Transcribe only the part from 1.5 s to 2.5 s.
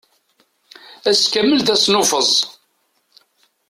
d asnuffeẓ.